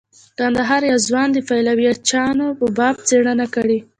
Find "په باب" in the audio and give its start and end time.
2.59-2.95